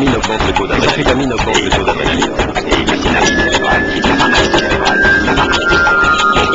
[0.00, 1.32] L'amphétamine augmente le taux d'adrénaline.
[1.32, 2.32] augmente le taux d'adrénaline.
[2.66, 4.00] Et la synapse cérébrale, et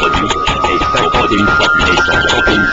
[0.02, 0.26] produit
[0.64, 1.46] est 51
[2.28, 2.65] fois plus.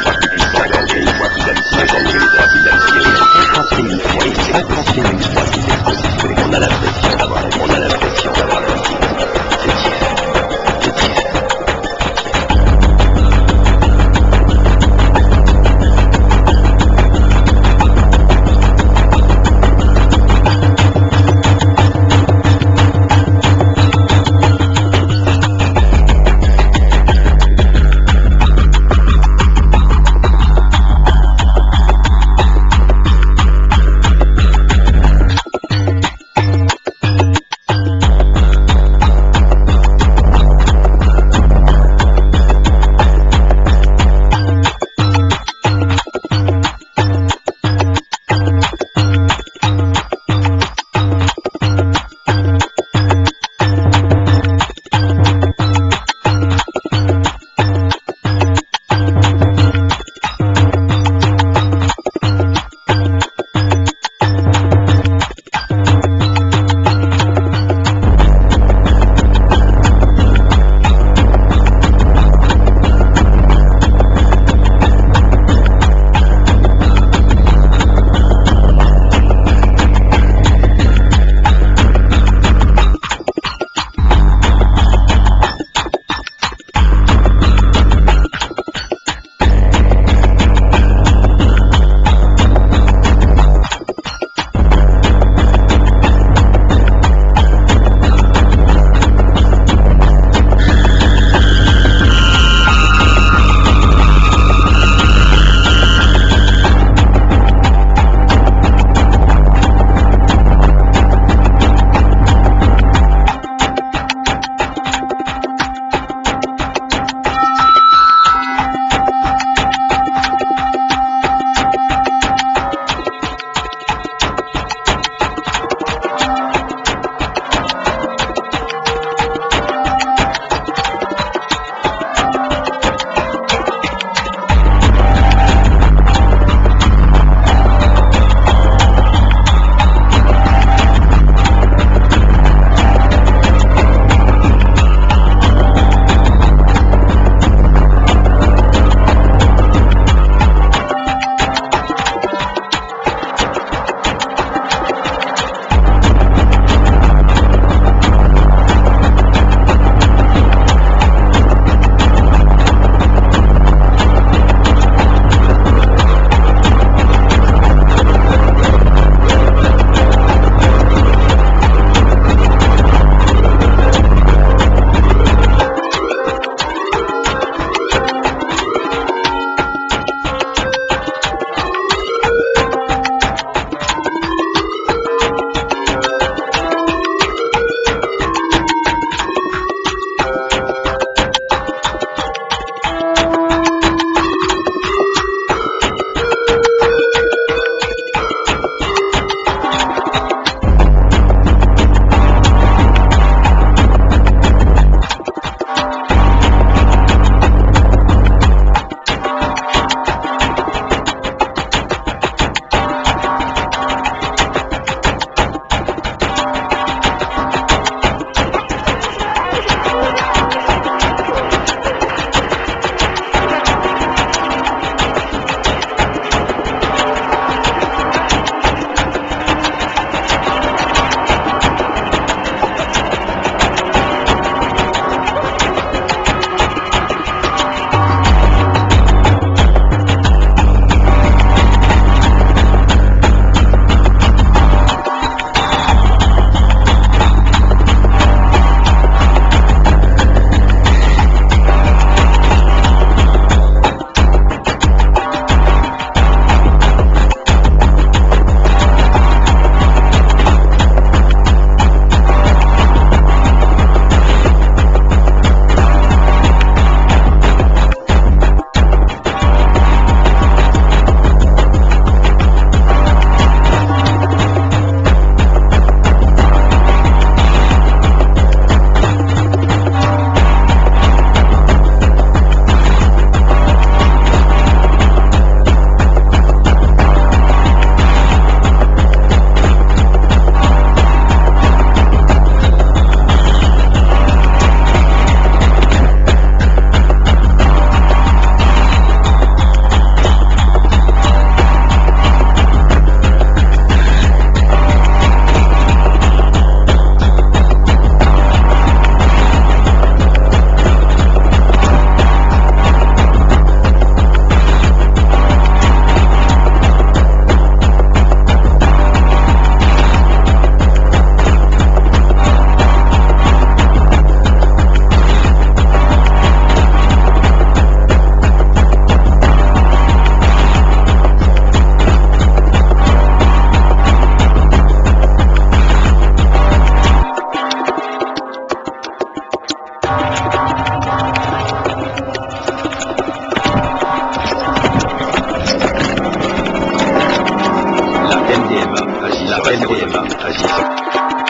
[349.92, 351.41] Koyama à 10 ans.